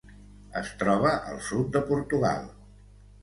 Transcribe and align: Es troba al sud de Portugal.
Es 0.61 0.69
troba 0.83 1.11
al 1.33 1.37
sud 1.49 1.69
de 1.77 1.83
Portugal. 1.91 2.49